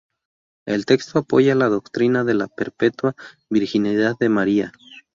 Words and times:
El 0.65 0.87
texto 0.87 1.19
apoya 1.19 1.53
la 1.53 1.69
doctrina 1.69 2.23
de 2.23 2.33
la 2.33 2.47
perpetua 2.47 3.13
virginidad 3.51 4.17
de 4.17 4.29
María. 4.29 4.71